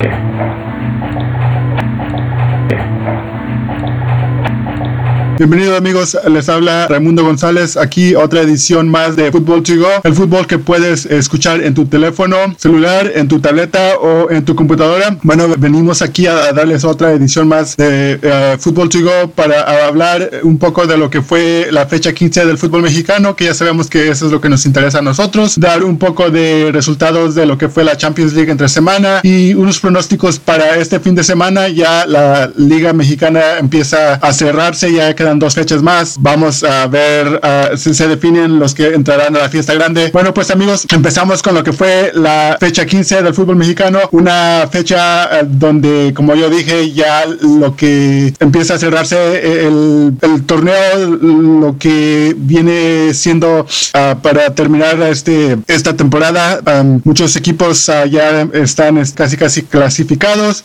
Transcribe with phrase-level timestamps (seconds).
[0.00, 0.67] Thank you.
[5.38, 10.12] Bienvenidos amigos, les habla Raimundo González, aquí otra edición más de Fútbol to Go, el
[10.12, 15.16] fútbol que puedes escuchar en tu teléfono celular, en tu tableta o en tu computadora.
[15.22, 20.28] Bueno, venimos aquí a, darles otra edición más de eh, Fútbol to Go para hablar
[20.42, 23.88] un poco de lo que fue la fecha 15 del fútbol mexicano, que ya sabemos
[23.88, 27.46] que eso es lo que nos interesa a nosotros, dar un poco de resultados de
[27.46, 31.22] lo que fue la Champions League entre semana y unos pronósticos para este fin de
[31.22, 31.68] semana.
[31.68, 36.16] Ya la Liga Mexicana empieza a cerrarse, ya que dos fechas más.
[36.20, 37.40] Vamos a ver
[37.76, 40.10] si se definen los que entrarán a la fiesta grande.
[40.12, 44.00] Bueno, pues amigos, empezamos con lo que fue la fecha 15 del fútbol mexicano.
[44.12, 50.14] Una fecha eh, donde, como yo dije, ya lo que empieza a cerrarse eh, el,
[50.22, 56.60] el torneo, lo que viene siendo ah, para terminar este, esta temporada.
[57.04, 60.64] muchos equipos ah, ya están casi casi clasificados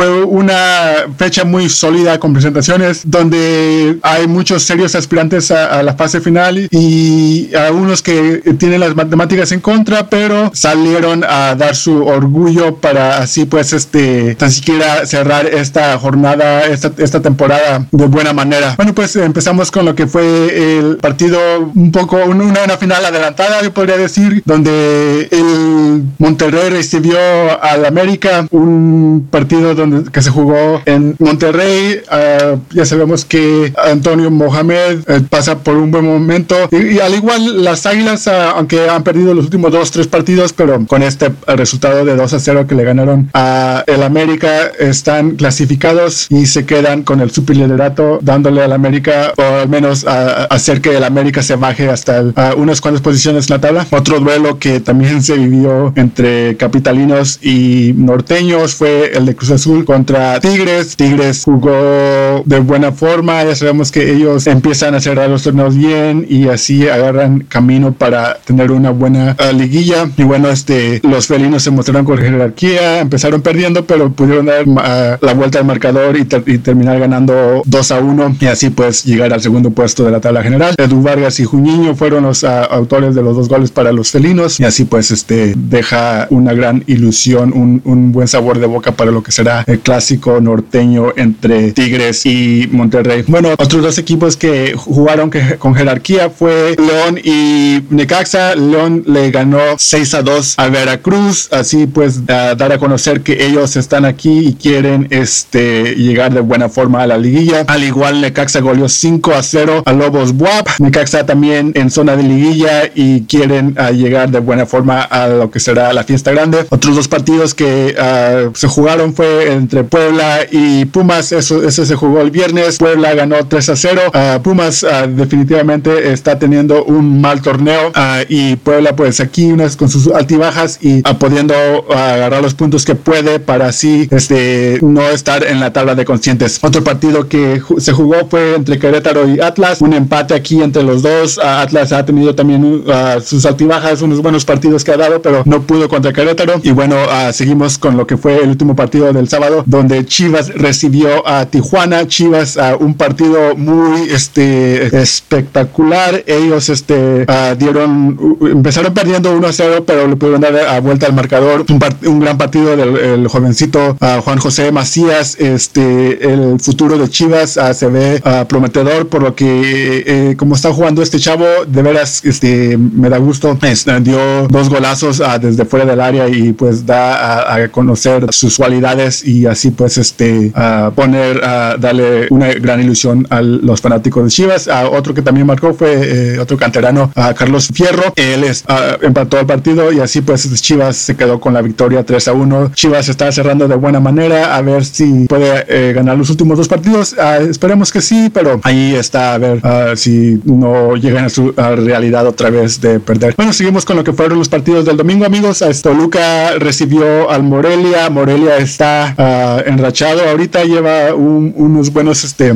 [0.00, 6.22] fue una fecha muy sólida con presentaciones donde hay muchos serios aspirantes a, la fase
[6.22, 12.76] final y algunos que tienen las matemáticas en contra, pero salieron a dar su orgullo
[12.76, 18.76] para así pues este tan siquiera cerrar esta jornada, esta, esta temporada de buena manera.
[18.78, 21.38] Bueno, pues empezamos con lo que fue el partido
[21.74, 25.79] un poco, una, una final adelantada, yo podría decir, donde el
[26.18, 27.18] Monterrey recibió
[27.62, 32.00] al América un partido donde que se jugó en Monterrey.
[32.10, 36.56] Ah, ya sabemos que Antonio Mohamed eh, pasa por un buen momento.
[36.70, 40.84] Y, al igual las Águilas, ah, aunque han perdido los últimos dos, tres partidos, pero
[40.86, 46.26] con este resultado de 2 a 0 que le ganaron a el América, están clasificados
[46.30, 50.96] y se quedan con el superliderato, dándole al América, o al menos a, hacer que
[50.96, 52.24] el América se baje hasta
[52.56, 53.86] unas cuantas posiciones en la tabla.
[53.90, 59.84] Otro duelo que también se vivió entre capitalinos y norteños fue el de Cruz Azul
[59.84, 60.96] contra Tigres.
[60.96, 63.44] Tigres jugó de buena forma.
[63.44, 68.38] Ya sabemos que ellos empiezan a cerrar los torneos bien y así agarran camino para
[68.44, 70.08] tener una buena uh, liguilla.
[70.16, 73.00] Y bueno, este, los felinos se mostraron con jerarquía.
[73.00, 78.00] Empezaron perdiendo, pero pudieron dar uh, la vuelta al marcador y, terminar ganando 2 a
[78.00, 80.74] 1 y así pues llegar al segundo puesto de la tabla general.
[80.78, 84.60] Edu Vargas y Juñiño fueron los uh, autores de los dos goles para los felinos
[84.60, 89.10] y así pues este deja una gran ilusión, un, un buen sabor de boca para
[89.10, 93.24] lo que será el clásico norteño entre Tigres y Monterrey.
[93.26, 98.54] Bueno, otros dos equipos que jugaron con jerarquía fue León y Necaxa.
[98.56, 103.76] León le ganó 6 a 2 a Veracruz, así pues dar a conocer que ellos
[103.76, 107.64] están aquí y quieren este llegar de buena forma a la liguilla.
[107.68, 110.68] Al igual Necaxa goleó 5 a 0 a Lobos Buap.
[110.78, 115.50] Necaxa también en zona de liguilla y quieren ah, llegar de buena forma a lo
[115.50, 116.66] que será la fiesta grande.
[116.70, 121.32] Otros dos partidos que ah, se jugaron fue entre Puebla y Pumas.
[121.32, 122.78] Eso, ese se jugó el viernes.
[122.78, 124.00] Puebla ganó 3 a 0.
[124.12, 127.92] Ah, Pumas ah, definitivamente está teniendo un mal torneo
[128.28, 131.54] y Puebla pues aquí unas con sus altibajas y pudiendo
[131.92, 136.58] agarrar los puntos que puede para así este, no estar en la tabla de conscientes.
[136.62, 139.80] Otro partido que se jugó fue entre Querétaro y Atlas.
[139.80, 141.38] Un empate aquí entre los dos.
[141.38, 142.84] Atlas ha tenido también
[143.22, 146.60] sus altibajas, unos buenos partidos que ha dado, pero no pudo contra Querétaro.
[146.62, 146.96] Y bueno,
[147.32, 152.06] seguimos con lo que fue el último partido del sábado, donde Chivas recibió a Tijuana.
[152.06, 156.22] Chivas a un partido muy este, espectacular.
[156.26, 157.26] Ellos este,
[157.58, 161.66] dieron, empezaron perdiendo 1 a 0, pero le pudieron dar a vuelta al marcador.
[161.68, 165.36] Un, gran partido del jovencito Juan José Macías.
[165.40, 171.02] Este, el futuro de Chivas se ve prometedor, por lo que eh, como está jugando
[171.02, 173.58] este chavo, de veras este, me da gusto.
[174.02, 179.24] dio dos golazos desde fuera del área y pues da a, a conocer sus cualidades
[179.24, 180.52] y así pues este
[180.94, 184.68] poner, a darle una gran ilusión a los fanáticos de Chivas.
[184.68, 188.12] otro que también marcó fue eh, otro canterano, a Carlos Fierro.
[188.16, 188.64] Él es,
[189.02, 192.72] empató el partido y así pues Chivas se quedó con la victoria 3 a 1.
[192.74, 196.68] Chivas está cerrando de buena manera a ver si puede eh, ganar los últimos dos
[196.68, 197.14] partidos.
[197.48, 199.60] esperemos que sí, pero ahí está a ver
[199.96, 203.34] si no llegan a su realidad otra vez de perder.
[203.36, 205.62] Bueno, seguimos con lo que fueron los partidos del domingo, amigos.
[205.80, 208.10] Toluca recibió al Morelia.
[208.10, 212.52] Morelia está enrachado ahorita, lleva unos buenos este,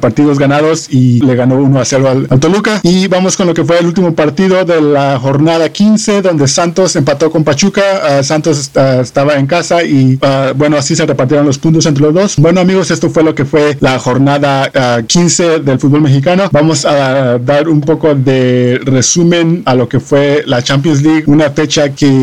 [0.00, 2.80] partidos ganados y le ganó 1 a 0 al, Toluca.
[2.82, 6.96] Y vamos con lo que fue el último partido de la jornada 15, donde Santos
[6.96, 8.24] empató con Pachuca.
[8.24, 10.18] Santos estaba en casa y
[10.56, 12.36] bueno, así se repartieron los puntos entre los dos.
[12.38, 16.48] Bueno amigos, esto fue lo que fue la jornada 15 del fútbol mexicano.
[16.50, 21.50] Vamos a dar un poco de resumen a lo que fue la Champions League, una
[21.50, 22.15] fecha que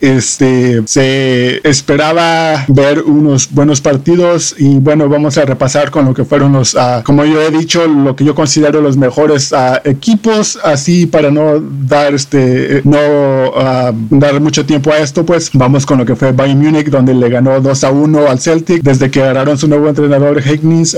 [0.00, 6.24] este, se esperaba ver unos buenos partidos y bueno, vamos a repasar con lo que
[6.24, 10.58] fueron los, uh, como yo he dicho, lo que yo considero los mejores uh, equipos,
[10.62, 15.98] así para no dar este, no uh, dar mucho tiempo a esto, pues vamos con
[15.98, 19.22] lo que fue Bayern Múnich, donde le ganó 2 a 1 al Celtic, desde que
[19.22, 20.96] agarraron su nuevo entrenador Higgins,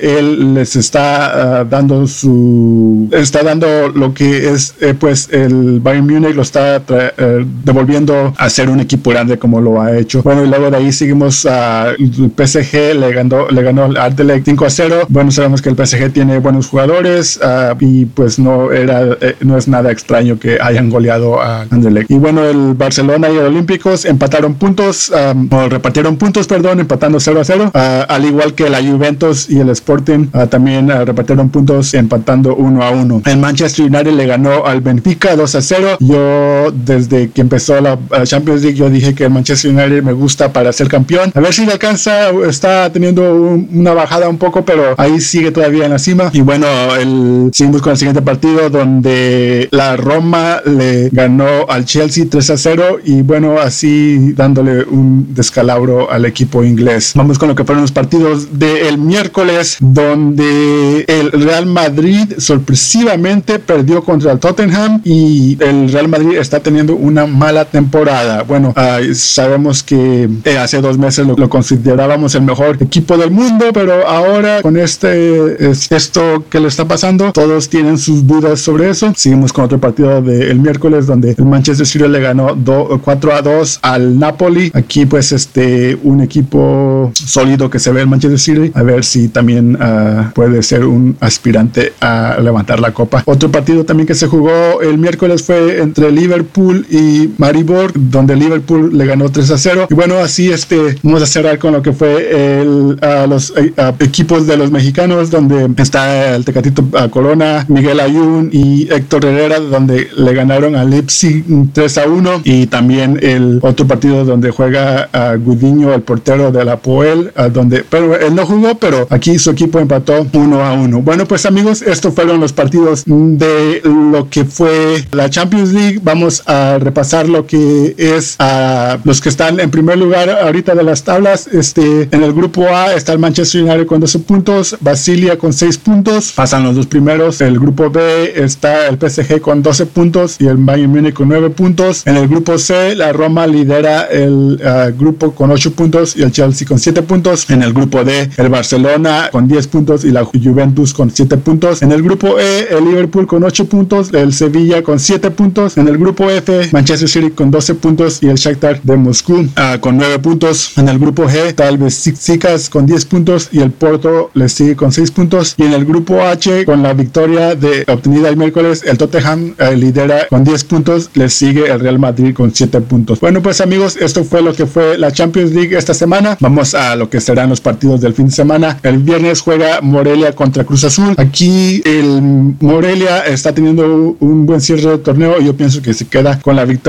[0.00, 6.34] él les está dando su, está dando lo que es, eh, pues el Bayern Múnich
[6.34, 10.22] lo está eh, devolviendo a ser un equipo grande como lo ha hecho.
[10.22, 14.64] Bueno, y luego de ahí seguimos a PSG, le ganó, le ganó al Anderlecht 5
[14.64, 14.96] a 0.
[15.08, 19.56] Bueno, sabemos que el PSG tiene buenos jugadores uh, y pues no era, eh, no
[19.56, 22.10] es nada extraño que hayan goleado a Anderlecht.
[22.10, 27.20] Y bueno, el Barcelona y el Olímpicos empataron puntos, um, o repartieron puntos, perdón, empatando
[27.20, 27.78] 0 a 0, uh,
[28.08, 33.22] al igual que la Juventus y el Sporting también repartieron puntos empatando 1 a 1.
[33.26, 35.96] El Manchester United le ganó al Benfica 2 a 0.
[36.00, 40.52] Yo desde que empezó la Champions League yo dije que el Manchester United me gusta
[40.52, 41.32] para ser campeón.
[41.34, 45.84] A ver si le alcanza, está teniendo una bajada un poco, pero ahí sigue todavía
[45.84, 46.30] en la cima.
[46.32, 52.26] Y bueno, el, seguimos con el siguiente partido donde la Roma le ganó al Chelsea
[52.28, 57.12] 3 a 0 y bueno, así dándole un descalabro al equipo inglés.
[57.14, 64.02] Vamos con lo que fueron los partidos del miércoles donde el Real Madrid sorpresivamente perdió
[64.02, 68.42] contra el Tottenham y el Real Madrid está teniendo una mala temporada.
[68.42, 68.74] Bueno,
[69.14, 74.62] sabemos que eh, hace dos meses lo, considerábamos el mejor equipo del mundo, pero ahora
[74.62, 79.12] con este esto que le está pasando, todos tienen sus dudas sobre eso.
[79.16, 82.56] Seguimos con otro partido del miércoles donde el Manchester City le ganó
[83.02, 84.70] 4 a 2 al Napoli.
[84.74, 88.72] Aquí pues este un equipo sólido que se ve el Manchester City.
[88.74, 93.22] A ver si también ah, puede ser un aspirante a levantar la copa.
[93.26, 98.96] Otro partido también que se jugó el miércoles fue entre Liverpool y Maribor, donde Liverpool
[98.96, 99.86] le ganó 3 a 0.
[99.90, 102.98] Y bueno, así este, vamos a cerrar con lo que fue el,
[103.28, 103.52] los
[104.00, 110.08] equipos de los mexicanos, donde está el Tecatito Corona, Miguel Ayun y Héctor Herrera, donde
[110.16, 112.40] le ganaron a Leipzig 3 a 1.
[112.44, 117.84] Y también el otro partido donde juega a Gudiño, el portero de la Poel, donde,
[117.88, 121.02] pero él no jugó, pero aquí su equipo empató 1 a 1.
[121.02, 126.00] Bueno, pues amigos, estos fueron los partidos de lo que fue la Champions League.
[126.02, 130.82] Vamos a repasar lo que es a los que están en primer lugar ahorita de
[130.82, 131.48] las tablas.
[131.48, 135.78] Este, en el grupo A está el Manchester United con 12 puntos, Basilia con 6
[135.78, 137.40] puntos, pasan los dos primeros.
[137.40, 141.50] El grupo B está el PSG con 12 puntos y el Bayern Múnich con 9
[141.50, 142.06] puntos.
[142.06, 146.32] En el grupo C, la Roma lidera el uh, grupo con 8 puntos y el
[146.32, 147.50] Chelsea con 7 puntos.
[147.50, 151.82] En el grupo D, el Barcelona con 10 puntos y la Juventus con 7 puntos.
[151.82, 155.76] En el grupo E, el Liverpool con 8 puntos, el Sevilla con 7 puntos.
[155.76, 156.91] En el grupo F, Manchester
[157.34, 160.76] Con 12 puntos y el Shakhtar de Moscú uh, con 9 puntos.
[160.76, 164.76] En el grupo G, tal vez Sicas con 10 puntos y el Porto le sigue
[164.76, 165.54] con 6 puntos.
[165.56, 169.74] Y en el grupo H, con la victoria de, obtenida el miércoles, el Tottenham uh,
[169.74, 173.20] lidera con 10 puntos, le sigue el Real Madrid con 7 puntos.
[173.20, 176.36] Bueno, pues amigos, esto fue lo que fue la Champions League esta semana.
[176.40, 178.78] Vamos a lo que serán los partidos del fin de semana.
[178.82, 181.14] El viernes juega Morelia contra Cruz Azul.
[181.16, 182.20] Aquí el
[182.60, 185.40] Morelia está teniendo un buen cierre de torneo.
[185.40, 186.81] Yo pienso que se queda con la victoria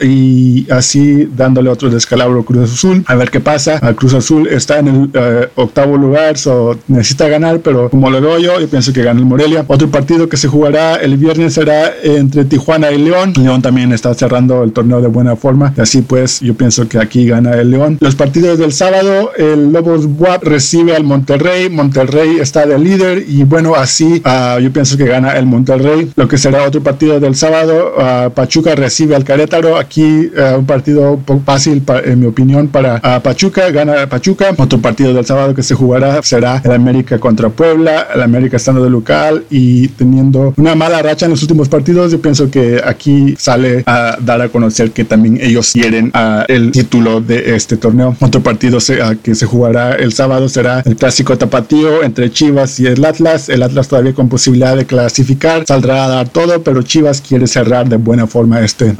[0.00, 3.04] y así dándole otro descalabro a Cruz Azul.
[3.06, 3.78] A ver qué pasa.
[3.82, 8.20] A Cruz Azul está en el uh, octavo lugar, so necesita ganar, pero como lo
[8.20, 9.64] veo yo, yo pienso que gana el Morelia.
[9.68, 13.32] Otro partido que se jugará el viernes será entre Tijuana y León.
[13.36, 15.72] León también está cerrando el torneo de buena forma.
[15.76, 17.98] Y así pues, yo pienso que aquí gana el León.
[18.00, 21.68] Los partidos del sábado, el Lobos WAP recibe al Monterrey.
[21.68, 26.10] Monterrey está de líder y bueno, así uh, yo pienso que gana el Monterrey.
[26.16, 29.78] Lo que será otro partido del sábado, uh, Pachuca recibe al Querétaro.
[29.78, 33.70] Aquí uh, un partido fácil, en mi opinión, para Pachuca.
[33.70, 34.54] Gana Pachuca.
[34.58, 38.08] Otro partido del sábado que se jugará será el América contra Puebla.
[38.14, 42.12] El América estando de local y teniendo una mala racha en los últimos partidos.
[42.12, 46.12] Yo pienso que aquí sale a dar a conocer que también ellos quieren
[46.48, 48.14] el título de este torneo.
[48.20, 48.78] Otro partido
[49.22, 53.48] que se jugará el sábado será el clásico tapatío entre Chivas y el Atlas.
[53.48, 57.88] El Atlas todavía con posibilidad de clasificar, saldrá a dar todo, pero Chivas quiere cerrar
[57.88, 58.94] de buena forma este uh,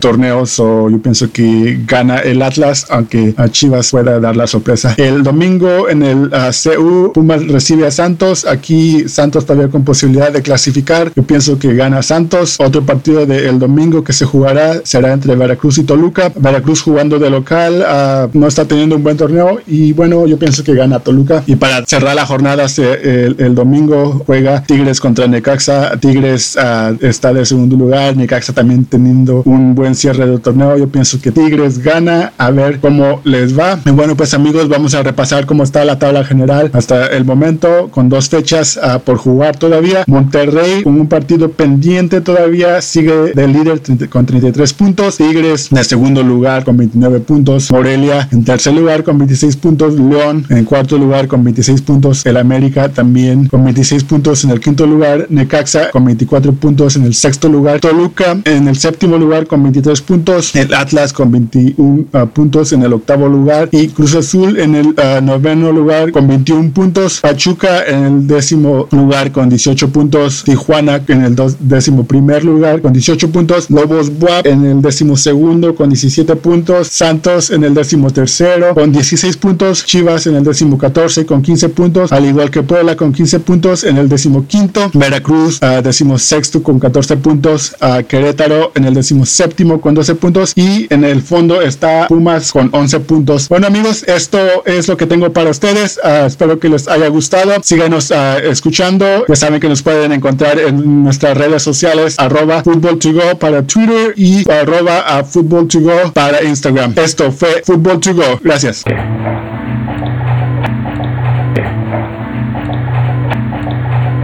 [0.00, 0.46] torneo.
[0.46, 4.94] So yo pienso que gana el Atlas, aunque a Chivas pueda dar la sorpresa.
[4.96, 8.46] El domingo en el uh, CU, Pumas recibe a Santos.
[8.46, 11.12] Aquí Santos todavía con posibilidad de clasificar.
[11.14, 12.56] Yo pienso que gana Santos.
[12.58, 16.32] Otro partido del domingo que se jugará será entre Veracruz y Toluca.
[16.34, 20.64] Veracruz jugando de local uh, no está teniendo un buen torneo y bueno, yo pienso
[20.64, 21.42] que gana Toluca.
[21.46, 25.96] Y para cerrar la jornada, el, el domingo juega Tigres contra Necaxa.
[25.98, 28.16] Tigres uh, está de segundo lugar.
[28.16, 30.76] Necaxa también teniendo un buen cierre del torneo.
[30.76, 32.32] Yo pienso que Tigres gana.
[32.38, 33.80] A ver cómo les va.
[33.84, 38.08] Bueno, pues amigos, vamos a repasar cómo está la tabla general hasta el momento con
[38.08, 40.04] dos fechas uh, por jugar todavía.
[40.06, 45.16] Monterrey con un partido pendiente todavía sigue de líder con 33 puntos.
[45.16, 47.70] Tigres en segundo lugar con 29 puntos.
[47.72, 49.98] Morelia en tercer lugar con 26 puntos.
[49.98, 52.24] León en cuarto lugar con 26 puntos.
[52.24, 55.26] El América también con 26 puntos en el quinto lugar.
[55.28, 57.80] Necaxa con 24 puntos en el sexto lugar.
[57.80, 60.54] Toluca en el séptimo lugar con 23 puntos.
[60.54, 63.68] El Atlas con 21 uh, puntos en el octavo lugar.
[63.72, 67.20] Y Cruz Azul en el uh, noveno lugar con 21 puntos.
[67.20, 70.44] Pachuca en el décimo lugar con 18 puntos.
[70.44, 73.70] Tijuana en el décimo primer lugar con 18 puntos.
[73.70, 76.88] Lobos Buap en el décimo segundo con 17 puntos.
[76.88, 79.84] Santos en el décimo tercero con 16 puntos.
[79.84, 82.12] Chivas en el décimo 14 con 15 puntos.
[82.12, 84.90] Al igual que Puebla con 15 puntos en el décimo quinto.
[84.94, 87.74] Veracruz uh, décimo sexto con 14 puntos.
[88.08, 90.52] Querétaro en el décimo séptimo con 12 puntos.
[90.56, 93.48] Y en el fondo está Pumas con 11 puntos.
[93.48, 96.00] Bueno amigos, esto es lo que tengo para ustedes.
[96.02, 97.52] Uh, espero que les haya gustado.
[97.62, 98.10] Síganos
[98.44, 99.24] escuchando.
[99.28, 103.62] Ya saben que nos pueden encontrar en nuestras redes sociales arroba football to go para
[103.62, 106.94] Twitter y arroba a football to go para Instagram.
[106.96, 108.40] Esto fue Football to go.
[108.42, 108.84] Gracias.